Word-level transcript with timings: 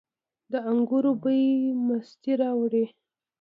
د 0.51 0.53
انګورو 0.69 1.11
بوی 1.21 1.43
مستي 1.85 2.33
راوړي. 2.41 2.85